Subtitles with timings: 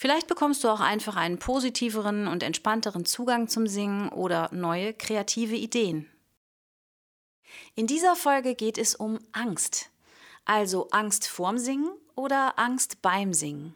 [0.00, 5.56] Vielleicht bekommst du auch einfach einen positiveren und entspannteren Zugang zum Singen oder neue kreative
[5.56, 6.08] Ideen.
[7.74, 9.90] In dieser Folge geht es um Angst.
[10.44, 13.74] Also Angst vorm Singen oder Angst beim Singen.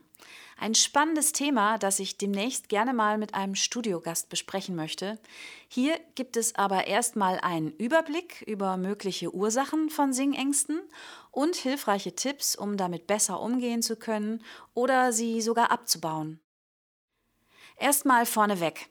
[0.63, 5.19] Ein spannendes Thema, das ich demnächst gerne mal mit einem Studiogast besprechen möchte.
[5.67, 10.81] Hier gibt es aber erstmal einen Überblick über mögliche Ursachen von Singängsten
[11.33, 16.39] und hilfreiche Tipps, um damit besser umgehen zu können oder sie sogar abzubauen.
[17.77, 18.89] Erstmal vorneweg.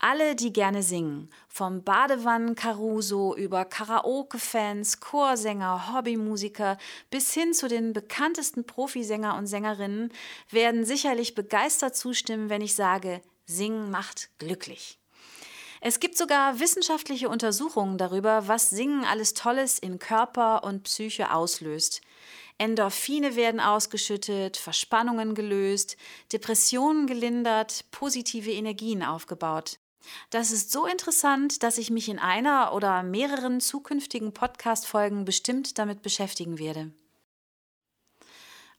[0.00, 6.78] Alle, die gerne singen, vom Badewannen-Caruso über Karaoke-Fans, Chorsänger, Hobbymusiker
[7.10, 10.12] bis hin zu den bekanntesten Profisänger und Sängerinnen,
[10.50, 15.00] werden sicherlich begeistert zustimmen, wenn ich sage, Singen macht glücklich.
[15.80, 22.02] Es gibt sogar wissenschaftliche Untersuchungen darüber, was Singen alles Tolles in Körper und Psyche auslöst.
[22.56, 25.96] Endorphine werden ausgeschüttet, Verspannungen gelöst,
[26.32, 29.80] Depressionen gelindert, positive Energien aufgebaut.
[30.30, 36.02] Das ist so interessant, dass ich mich in einer oder mehreren zukünftigen Podcast-Folgen bestimmt damit
[36.02, 36.90] beschäftigen werde.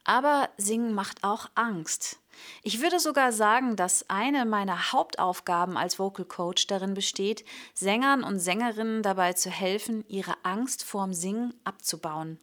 [0.03, 2.19] Aber Singen macht auch Angst.
[2.63, 8.39] Ich würde sogar sagen, dass eine meiner Hauptaufgaben als Vocal Coach darin besteht, Sängern und
[8.39, 12.39] Sängerinnen dabei zu helfen, ihre Angst vorm Singen abzubauen.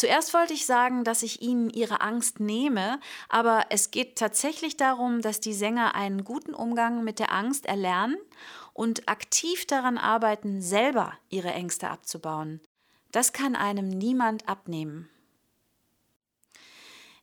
[0.00, 5.20] Zuerst wollte ich sagen, dass ich ihnen ihre Angst nehme, aber es geht tatsächlich darum,
[5.20, 8.16] dass die Sänger einen guten Umgang mit der Angst erlernen
[8.72, 12.62] und aktiv daran arbeiten, selber ihre Ängste abzubauen.
[13.12, 15.10] Das kann einem niemand abnehmen.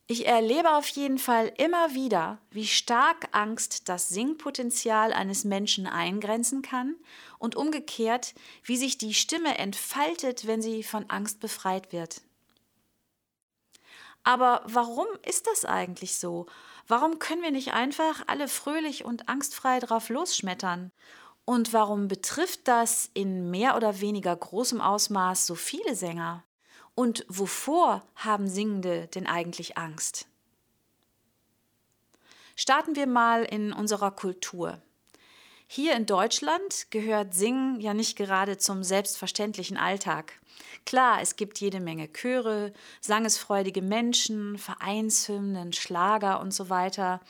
[0.06, 6.62] Ich erlebe auf jeden Fall immer wieder, wie stark Angst das Singpotenzial eines Menschen eingrenzen
[6.62, 6.94] kann
[7.40, 12.22] und umgekehrt, wie sich die Stimme entfaltet, wenn sie von Angst befreit wird.
[14.28, 16.44] Aber warum ist das eigentlich so?
[16.86, 20.92] Warum können wir nicht einfach alle fröhlich und angstfrei drauf losschmettern?
[21.46, 26.44] Und warum betrifft das in mehr oder weniger großem Ausmaß so viele Sänger?
[26.94, 30.28] Und wovor haben Singende denn eigentlich Angst?
[32.54, 34.82] Starten wir mal in unserer Kultur.
[35.70, 40.40] Hier in Deutschland gehört Singen ja nicht gerade zum selbstverständlichen Alltag.
[40.86, 47.20] Klar, es gibt jede Menge Chöre, sangesfreudige Menschen, Vereinshymnen, Schlager und so weiter.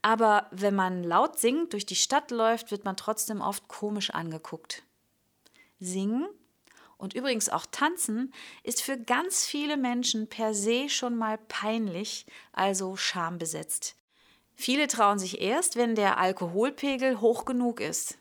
[0.00, 4.82] Aber wenn man laut singend durch die Stadt läuft, wird man trotzdem oft komisch angeguckt.
[5.78, 6.26] Singen
[6.96, 12.24] und übrigens auch tanzen ist für ganz viele Menschen per se schon mal peinlich,
[12.54, 13.94] also schambesetzt.
[14.56, 18.18] Viele trauen sich erst, wenn der Alkoholpegel hoch genug ist.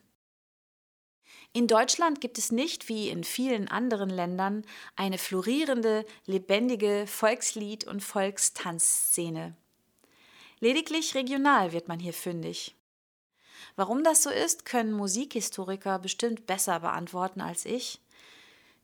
[1.55, 8.01] In Deutschland gibt es nicht wie in vielen anderen Ländern eine florierende, lebendige Volkslied- und
[8.01, 9.55] Volkstanzszene.
[10.59, 12.75] Lediglich regional wird man hier fündig.
[13.75, 18.00] Warum das so ist, können Musikhistoriker bestimmt besser beantworten als ich.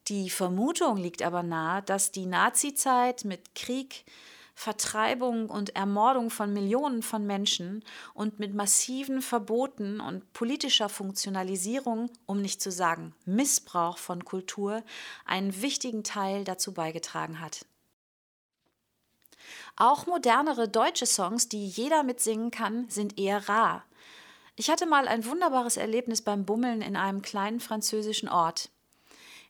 [0.08, 4.06] Die Vermutung liegt aber nahe, dass die Nazizeit mit Krieg,
[4.60, 7.82] Vertreibung und Ermordung von Millionen von Menschen
[8.14, 14.84] und mit massiven Verboten und politischer Funktionalisierung, um nicht zu sagen Missbrauch von Kultur,
[15.24, 17.66] einen wichtigen Teil dazu beigetragen hat.
[19.78, 23.86] Auch modernere deutsche Songs, die jeder mitsingen kann, sind eher rar.
[24.58, 28.72] Ich hatte mal ein wunderbares Erlebnis beim Bummeln in einem kleinen französischen Ort.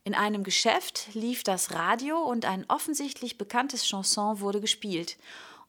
[0.03, 5.17] In einem Geschäft lief das Radio und ein offensichtlich bekanntes Chanson wurde gespielt.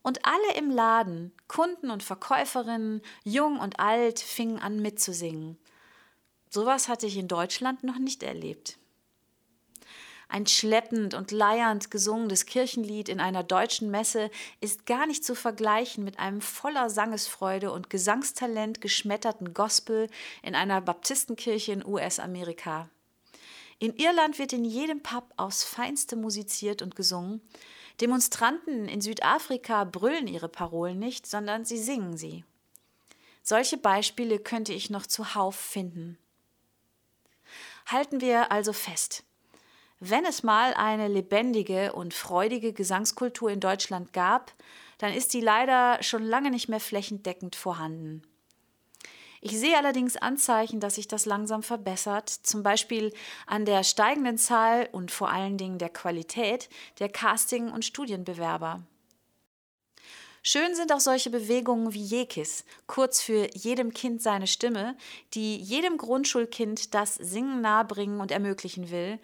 [0.03, 5.59] Und alle im Laden, Kunden und Verkäuferinnen, jung und alt, fingen an mitzusingen.
[6.49, 8.79] Sowas hatte ich in Deutschland noch nicht erlebt.
[10.31, 14.31] Ein schleppend und leiernd gesungenes Kirchenlied in einer deutschen Messe
[14.61, 20.09] ist gar nicht zu vergleichen mit einem voller Sangesfreude und Gesangstalent geschmetterten Gospel
[20.43, 22.89] in einer Baptistenkirche in US-Amerika.
[23.81, 27.41] In Irland wird in jedem Pub aufs Feinste musiziert und gesungen.
[28.03, 32.45] Demonstranten in Südafrika brüllen ihre Parolen nicht, sondern sie singen sie.
[33.43, 36.19] Solche Beispiele könnte ich noch zuhauf finden.
[37.87, 39.25] Halten wir also fest.
[39.99, 44.53] Wenn es mal eine lebendige und freudige Gesangskultur in Deutschland gab,
[44.99, 48.23] dann ist die leider schon lange nicht mehr flächendeckend vorhanden.
[49.43, 53.13] Ich sehe allerdings Anzeichen, dass sich das langsam verbessert, zum Beispiel
[53.47, 58.83] an der steigenden Zahl und vor allen Dingen der Qualität der Casting- und Studienbewerber.
[60.43, 64.97] Schön sind auch solche Bewegungen wie Jekis, kurz für jedem Kind seine Stimme,
[65.35, 69.19] die jedem Grundschulkind das Singen nahebringen und ermöglichen will.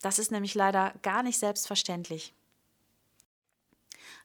[0.00, 2.34] Das ist nämlich leider gar nicht selbstverständlich.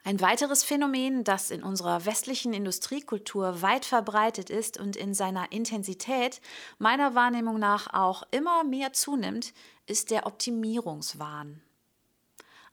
[0.08, 6.40] Ein weiteres Phänomen, das in unserer westlichen Industriekultur weit verbreitet ist und in seiner Intensität
[6.78, 9.54] meiner Wahrnehmung nach auch immer mehr zunimmt,
[9.86, 11.62] ist der Optimierungswahn.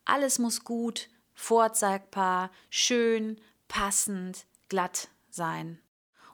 [0.05, 5.81] Alles muss gut, vorzeigbar, schön, passend, glatt sein.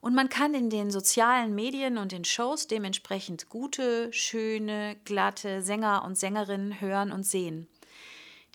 [0.03, 6.05] Und man kann in den sozialen Medien und den Shows dementsprechend gute, schöne, glatte Sänger
[6.05, 7.70] und Sängerinnen hören und sehen.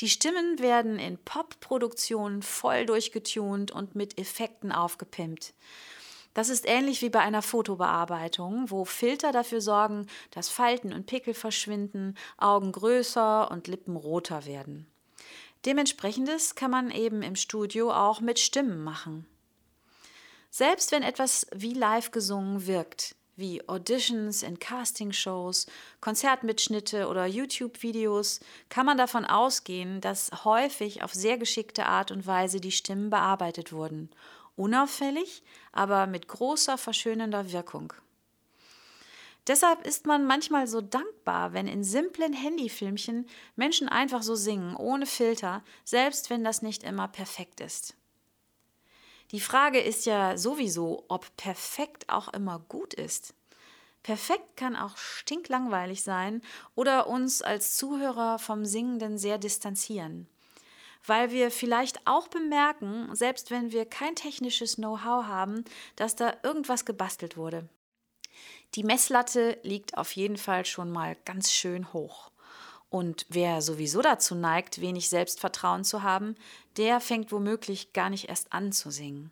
[0.02, 5.54] Die Stimmen werden in Pop-Produktionen voll durchgetunt und mit Effekten aufgepimpt.
[6.34, 11.34] Das ist ähnlich wie bei einer Fotobearbeitung, wo Filter dafür sorgen, dass Falten und Pickel
[11.34, 14.86] verschwinden, Augen größer und Lippen roter werden.
[15.66, 19.26] Dementsprechendes kann man eben im Studio auch mit Stimmen machen.
[20.52, 25.68] Selbst wenn etwas wie live gesungen wirkt, wie Auditions in Castingshows,
[26.02, 28.40] Konzertmitschnitte oder YouTube-Videos,
[28.70, 33.72] kann man davon ausgehen, dass häufig auf sehr geschickte Art und Weise die Stimmen bearbeitet
[33.72, 34.10] wurden.
[34.56, 37.94] Unauffällig, aber mit großer verschönender Wirkung.
[39.48, 45.06] Deshalb ist man manchmal so dankbar, wenn in simplen Handyfilmchen Menschen einfach so singen, ohne
[45.06, 47.96] Filter, selbst wenn das nicht immer perfekt ist.
[49.36, 53.34] Die Frage ist ja sowieso, ob perfekt auch immer gut ist.
[54.02, 56.42] Perfekt kann auch stinklangweilig sein
[56.74, 60.30] oder uns als Zuhörer vom Singenden sehr distanzieren.
[61.06, 65.66] Weil wir vielleicht auch bemerken, selbst wenn wir kein technisches Know-how haben,
[65.98, 67.68] dass da irgendwas gebastelt wurde.
[68.76, 72.32] Die Messlatte liegt auf jeden Fall schon mal ganz schön hoch.
[72.90, 76.36] Und wer sowieso dazu neigt, wenig Selbstvertrauen zu haben,
[76.78, 79.32] der fängt womöglich gar nicht erst an zu singen.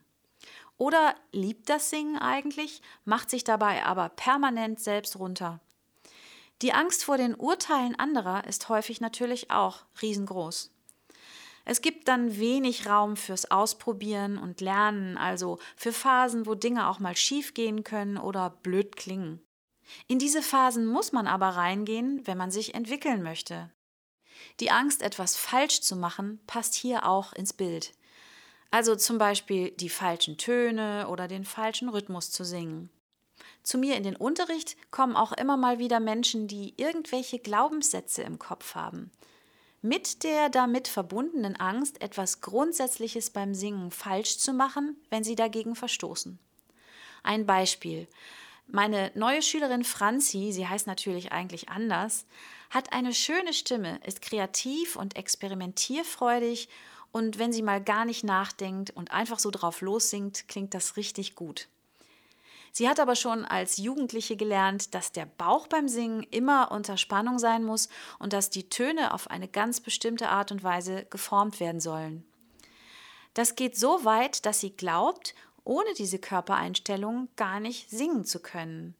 [0.77, 5.59] Oder liebt das Singen eigentlich, macht sich dabei aber permanent selbst runter.
[6.61, 10.71] Die Angst vor den Urteilen anderer ist häufig natürlich auch riesengroß.
[11.65, 16.99] Es gibt dann wenig Raum fürs Ausprobieren und Lernen, also für Phasen, wo Dinge auch
[16.99, 19.41] mal schief gehen können oder blöd klingen.
[20.07, 23.71] In diese Phasen muss man aber reingehen, wenn man sich entwickeln möchte.
[24.59, 27.93] Die Angst, etwas falsch zu machen, passt hier auch ins Bild.
[28.71, 32.89] Also zum Beispiel die falschen Töne oder den falschen Rhythmus zu singen.
[33.61, 38.39] Zu mir in den Unterricht kommen auch immer mal wieder Menschen, die irgendwelche Glaubenssätze im
[38.39, 39.11] Kopf haben.
[39.81, 45.75] Mit der damit verbundenen Angst, etwas Grundsätzliches beim Singen falsch zu machen, wenn sie dagegen
[45.75, 46.39] verstoßen.
[47.21, 48.07] Ein Beispiel.
[48.67, 52.25] Meine neue Schülerin Franzi, sie heißt natürlich eigentlich anders,
[52.69, 56.69] hat eine schöne Stimme, ist kreativ und experimentierfreudig
[57.11, 61.35] und wenn sie mal gar nicht nachdenkt und einfach so drauf lossingt, klingt das richtig
[61.35, 61.67] gut.
[62.75, 67.37] Sie hat aber schon als Jugendliche gelernt, dass der Bauch beim Singen immer unter Spannung
[67.37, 67.87] sein muss
[68.17, 72.25] und dass die Töne auf eine ganz bestimmte Art und Weise geformt werden sollen.
[73.35, 78.95] Das geht so weit, dass sie glaubt, ohne diese Körpereinstellung gar nicht singen zu können.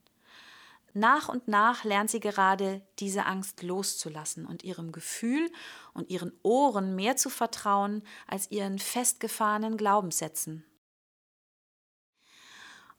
[0.94, 5.52] Nach und nach lernt sie gerade, diese Angst loszulassen und ihrem Gefühl
[5.94, 10.64] und ihren Ohren mehr zu vertrauen als ihren festgefahrenen Glaubenssätzen.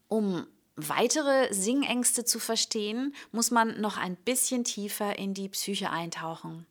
[0.08, 6.66] Um weitere Singängste zu verstehen, muss man noch ein bisschen tiefer in die Psyche eintauchen.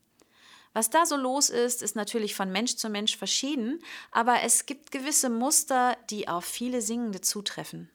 [0.73, 4.91] Was da so los ist, ist natürlich von Mensch zu Mensch verschieden, aber es gibt
[4.91, 7.89] gewisse Muster, die auf viele Singende zutreffen.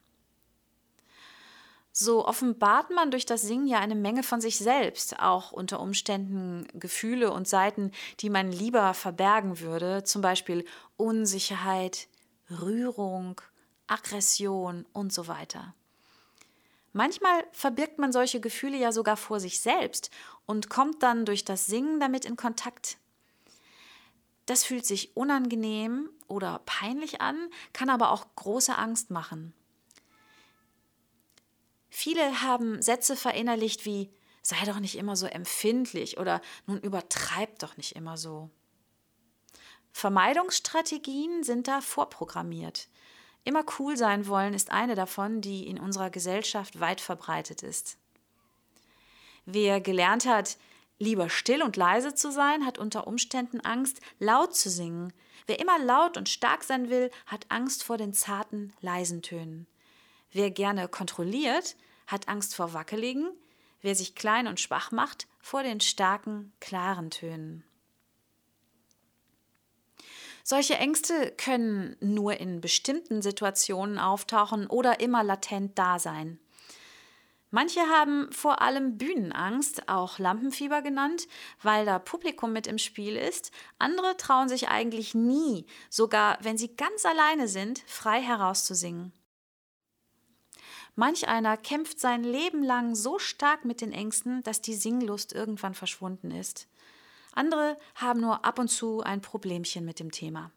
[1.91, 6.69] So offenbart man durch das Singen ja eine Menge von sich selbst, auch unter Umständen
[6.79, 10.65] Gefühle und Seiten, die man lieber verbergen würde, zum Beispiel
[10.97, 12.07] Unsicherheit,
[12.49, 13.41] Rührung,
[13.89, 15.75] Aggression und so weiter.
[16.93, 20.11] Manchmal verbirgt man solche Gefühle ja sogar vor sich selbst
[20.49, 22.97] und kommt dann durch das Singen damit in Kontakt.
[24.47, 27.37] Das fühlt sich unangenehm oder peinlich an,
[27.75, 29.53] kann aber auch große Angst machen.
[31.91, 37.77] Viele haben Sätze verinnerlicht wie sei doch nicht immer so empfindlich oder nun übertreib doch
[37.77, 38.49] nicht immer so.
[39.93, 42.89] Vermeidungsstrategien sind da vorprogrammiert.
[43.45, 47.99] Immer cool sein wollen ist eine davon, die in unserer Gesellschaft weit verbreitet ist.
[49.51, 50.59] Wer gelernt hat,
[50.99, 55.11] lieber still und leise zu sein, hat unter Umständen Angst, laut zu singen.
[55.47, 59.67] Wer immer laut und stark sein will, hat Angst vor den zarten, leisen Tönen.
[60.33, 61.77] Wer gerne kontrolliert,
[62.07, 63.31] hat Angst vor Wackeligen,
[63.81, 67.65] wer sich klein und schwach macht, vor den starken, klaren Tönen.
[70.45, 76.39] Solche Ängste können nur in bestimmten Situationen auftauchen oder immer latent da sein.
[77.51, 81.29] Manche haben vor allem Bühnenangst, auch Lampenfieber genannt,
[81.63, 83.53] weil da Publikum mit im Spiel ist.
[83.79, 89.13] Andere trauen sich eigentlich nie, sogar wenn sie ganz alleine sind, frei herauszusingen.
[90.95, 95.75] Manch einer kämpft sein Leben lang so stark mit den Ängsten, dass die Singlust irgendwann
[95.75, 96.69] verschwunden ist.
[97.33, 100.51] Andere haben nur ab und zu ein Problemchen mit dem Thema.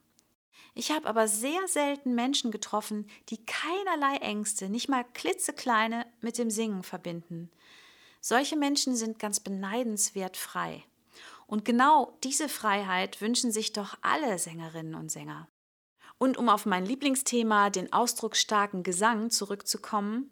[0.74, 6.50] Ich habe aber sehr selten Menschen getroffen, die keinerlei Ängste, nicht mal klitzekleine, mit dem
[6.50, 7.52] Singen verbinden.
[8.22, 10.84] Solche Menschen sind ganz beneidenswert frei.
[11.48, 15.50] Und genau diese Freiheit wünschen sich doch alle Sängerinnen und Sänger.
[16.18, 20.30] Und um auf mein Lieblingsthema, den ausdrucksstarken Gesang, zurückzukommen,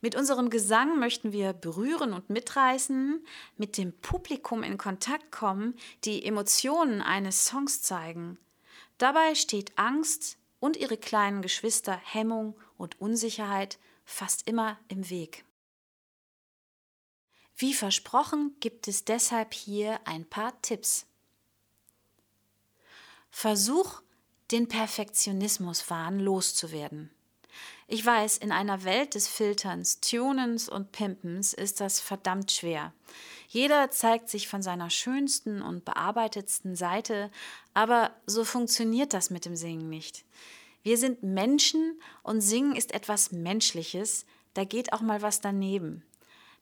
[0.00, 5.74] mit unserem Gesang möchten wir berühren und mitreißen, mit dem Publikum in Kontakt kommen,
[6.04, 8.38] die Emotionen eines Songs zeigen,
[8.98, 15.44] Dabei steht Angst und ihre kleinen Geschwister Hemmung und Unsicherheit fast immer im Weg.
[17.56, 21.06] Wie versprochen gibt es deshalb hier ein paar Tipps.
[23.30, 24.02] Versuch,
[24.50, 27.10] den Perfektionismuswahn loszuwerden.
[27.86, 32.92] Ich weiß, in einer Welt des Filterns, Tunens und Pimpens ist das verdammt schwer.
[33.48, 37.30] Jeder zeigt sich von seiner schönsten und bearbeitetsten Seite,
[37.72, 40.24] aber so funktioniert das mit dem Singen nicht.
[40.82, 46.02] Wir sind Menschen und Singen ist etwas Menschliches, da geht auch mal was daneben.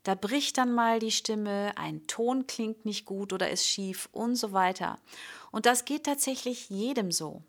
[0.04, 4.36] Da bricht dann mal die Stimme, ein Ton klingt nicht gut oder ist schief und
[4.36, 5.00] so weiter.
[5.50, 7.42] Und das geht tatsächlich jedem so.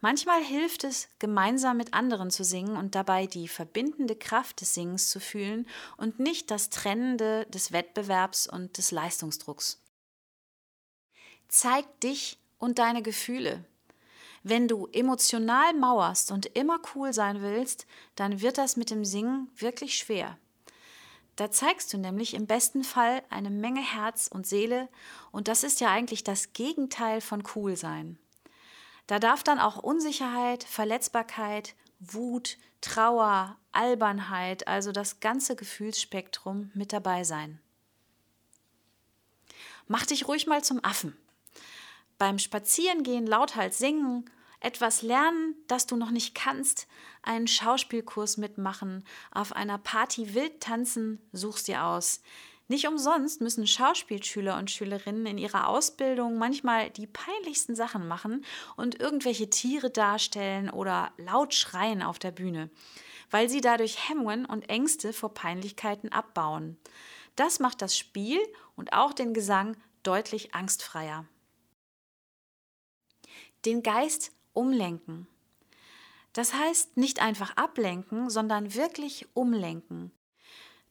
[0.00, 5.10] Manchmal hilft es, gemeinsam mit anderen zu singen und dabei die verbindende Kraft des Singens
[5.10, 9.82] zu fühlen und nicht das Trennende des Wettbewerbs und des Leistungsdrucks.
[11.48, 13.64] Zeig dich und deine Gefühle.
[14.44, 19.50] Wenn du emotional mauerst und immer cool sein willst, dann wird das mit dem Singen
[19.56, 20.38] wirklich schwer.
[21.34, 24.88] Da zeigst du nämlich im besten Fall eine Menge Herz und Seele
[25.32, 28.18] und das ist ja eigentlich das Gegenteil von cool sein.
[29.08, 37.24] Da darf dann auch Unsicherheit, Verletzbarkeit, Wut, Trauer, Albernheit, also das ganze Gefühlsspektrum mit dabei
[37.24, 37.58] sein.
[39.88, 41.16] Mach dich ruhig mal zum Affen.
[42.18, 46.86] Beim Spazierengehen lauthals singen, etwas lernen, das du noch nicht kannst,
[47.22, 52.20] einen Schauspielkurs mitmachen, auf einer Party wild tanzen, such's dir aus.
[52.70, 58.44] Nicht umsonst müssen Schauspielschüler und Schülerinnen in ihrer Ausbildung manchmal die peinlichsten Sachen machen
[58.76, 62.68] und irgendwelche Tiere darstellen oder laut schreien auf der Bühne,
[63.30, 66.76] weil sie dadurch Hemmungen und Ängste vor Peinlichkeiten abbauen.
[67.36, 68.38] Das macht das Spiel
[68.76, 71.24] und auch den Gesang deutlich angstfreier.
[73.64, 75.26] Den Geist umlenken.
[76.34, 80.12] Das heißt nicht einfach ablenken, sondern wirklich umlenken.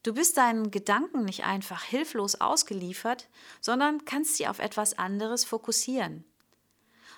[0.02, 3.28] Du bist deinen Gedanken nicht einfach hilflos ausgeliefert,
[3.60, 6.24] sondern kannst sie auf etwas anderes fokussieren.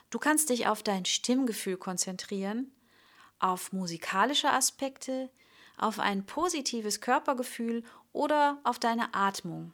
[0.09, 2.73] Du kannst dich auf dein Stimmgefühl konzentrieren,
[3.39, 5.31] auf musikalische Aspekte,
[5.77, 9.73] auf ein positives Körpergefühl oder auf deine Atmung.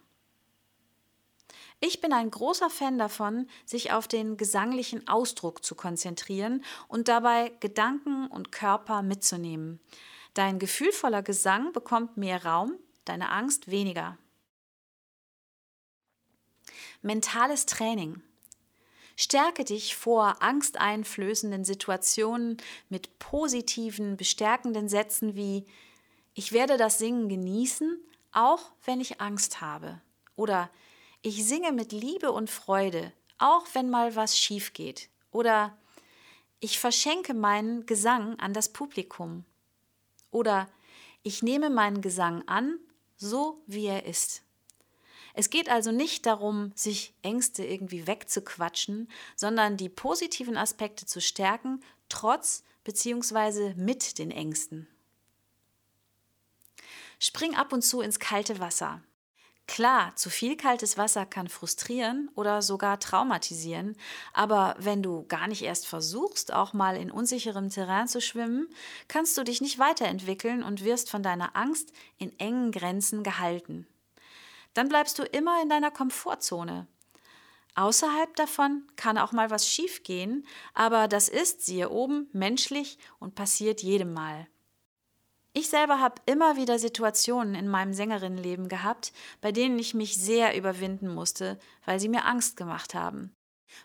[1.81, 7.53] Ich bin ein großer Fan davon, sich auf den gesanglichen Ausdruck zu konzentrieren und dabei
[7.61, 9.81] Gedanken und Körper mitzunehmen.
[10.35, 14.19] Dein gefühlvoller Gesang bekommt mehr Raum, deine Angst weniger.
[17.03, 18.23] Mentales Training.
[19.17, 22.59] Stärke dich vor angsteinflößenden Situationen
[22.91, 25.67] mit positiven, bestärkenden Sätzen wie
[26.35, 27.99] Ich werde das Singen genießen,
[28.33, 30.03] auch wenn ich Angst habe.
[30.37, 30.71] Oder
[31.23, 35.09] Ich singe mit Liebe und Freude, auch wenn mal was schief geht.
[35.31, 35.79] Oder
[36.61, 39.47] Ich verschenke meinen Gesang an das Publikum.
[40.31, 40.69] Oder
[41.23, 42.79] Ich nehme meinen Gesang an
[43.17, 44.43] so wie er ist.
[45.35, 51.83] Es geht also nicht darum, sich Ängste irgendwie wegzuquatschen, sondern die positiven Aspekte zu stärken,
[52.09, 53.75] trotz bzw.
[53.75, 54.89] mit den Ängsten.
[57.19, 59.03] Spring ab und zu ins kalte Wasser.
[59.67, 63.97] Klar, zu viel kaltes Wasser kann frustrieren oder sogar traumatisieren,
[64.33, 68.69] aber wenn du gar nicht erst versuchst, auch mal in unsicherem Terrain zu schwimmen,
[69.09, 73.89] kannst du dich nicht weiterentwickeln und wirst von deiner Angst in engen Grenzen gehalten.
[74.75, 76.87] Dann bleibst du immer in deiner Komfortzone.
[77.75, 83.83] Außerhalb davon kann auch mal was schiefgehen, aber das ist, siehe oben, menschlich und passiert
[83.83, 84.47] jedem Mal.
[85.59, 90.55] Ich selber habe immer wieder Situationen in meinem Sängerinnenleben gehabt, bei denen ich mich sehr
[90.55, 93.35] überwinden musste, weil sie mir Angst gemacht haben.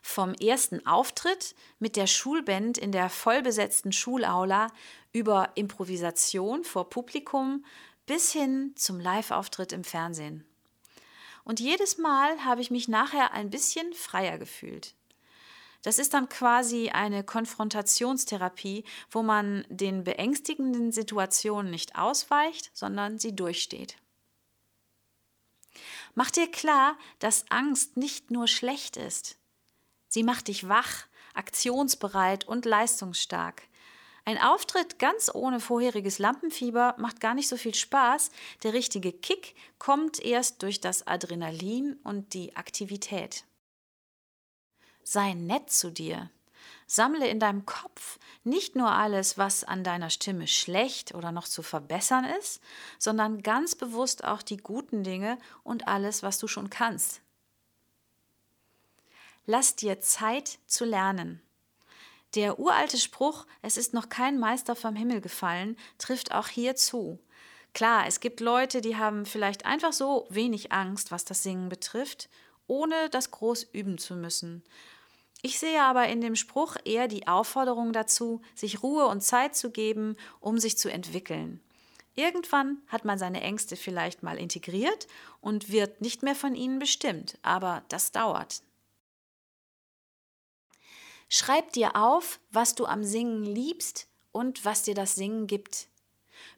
[0.02, 4.68] Vom ersten Auftritt mit der Schulband in der vollbesetzten Schulaula
[5.14, 7.64] über Improvisation vor Publikum
[8.06, 10.44] bis hin zum Live-Auftritt im Fernsehen.
[11.46, 14.94] Und jedes Mal habe ich mich nachher ein bisschen freier gefühlt.
[15.82, 23.36] Das ist dann quasi eine Konfrontationstherapie, wo man den beängstigenden Situationen nicht ausweicht, sondern sie
[23.36, 23.98] durchsteht.
[26.14, 29.38] Mach dir klar, dass Angst nicht nur schlecht ist.
[30.08, 33.64] Sie macht dich wach, aktionsbereit und leistungsstark.
[34.24, 38.30] Ein Auftritt ganz ohne vorheriges Lampenfieber macht gar nicht so viel Spaß.
[38.62, 43.46] Der richtige Kick kommt erst durch das Adrenalin und die Aktivität.
[45.04, 46.30] Sei nett zu dir.
[46.88, 51.64] Sammle in deinem Kopf nicht nur alles, was an deiner Stimme schlecht oder noch zu
[51.64, 52.62] verbessern ist,
[53.00, 57.22] sondern ganz bewusst auch die guten Dinge und alles, was du schon kannst.
[59.46, 61.42] Lass dir Zeit zu lernen.
[62.36, 67.20] Der uralte Spruch, es ist noch kein Meister vom Himmel gefallen, trifft auch hier zu.
[67.74, 72.30] Klar, es gibt Leute, die haben vielleicht einfach so wenig Angst, was das Singen betrifft,
[72.72, 74.64] ohne das groß üben zu müssen.
[75.42, 79.72] Ich sehe aber in dem Spruch eher die Aufforderung dazu, sich Ruhe und Zeit zu
[79.72, 81.60] geben, um sich zu entwickeln.
[82.16, 85.08] Irgendwann hat man seine Ängste vielleicht mal integriert
[85.42, 88.62] und wird nicht mehr von ihnen bestimmt, aber das dauert.
[91.28, 95.88] Schreib dir auf, was du am Singen liebst und was dir das Singen gibt.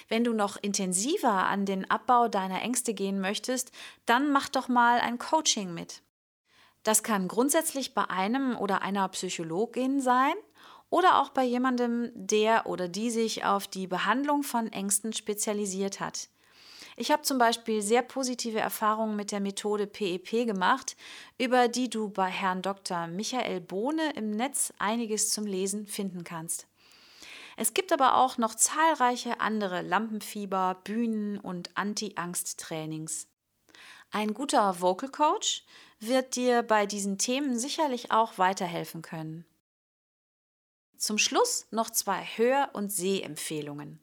[0.08, 3.72] Wenn du noch intensiver an den Abbau deiner Ängste gehen möchtest,
[4.06, 6.02] dann mach doch mal ein Coaching mit.
[6.82, 10.34] Das kann grundsätzlich bei einem oder einer Psychologin sein
[10.88, 16.28] oder auch bei jemandem, der oder die sich auf die Behandlung von Ängsten spezialisiert hat.
[16.96, 20.96] Ich habe zum Beispiel sehr positive Erfahrungen mit der Methode PEP e gemacht,
[21.38, 23.06] über die du bei Herrn Dr.
[23.06, 26.66] Michael Bohne im Netz einiges zum Lesen finden kannst.
[27.56, 33.28] Es gibt aber auch noch zahlreiche andere Lampenfieber, Bühnen und Anti-Angst-Trainings.
[34.10, 35.64] Ein guter Vocal Coach
[36.00, 39.44] wird dir bei diesen Themen sicherlich auch weiterhelfen können.
[40.96, 44.00] Zum Schluss noch zwei Hör- und Sehempfehlungen.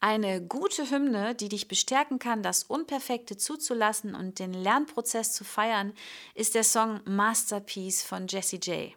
[0.00, 5.94] Eine gute Hymne, die dich bestärken kann, das Unperfekte zuzulassen und den Lernprozess zu feiern,
[6.34, 8.92] ist der Song Masterpiece von Jessie J.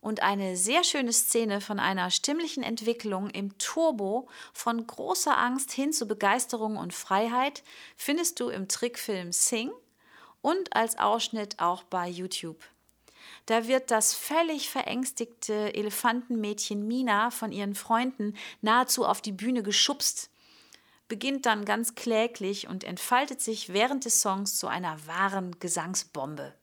[0.00, 5.92] Und eine sehr schöne Szene von einer stimmlichen Entwicklung im Turbo von großer Angst hin
[5.92, 7.64] zu Begeisterung und Freiheit
[7.96, 9.72] findest du im Trickfilm Sing
[10.46, 12.62] und als Ausschnitt auch bei YouTube.
[13.46, 20.30] Da wird das völlig verängstigte Elefantenmädchen Mina von ihren Freunden nahezu auf die Bühne geschubst,
[21.08, 26.54] beginnt dann ganz kläglich und entfaltet sich während des Songs zu einer wahren Gesangsbombe.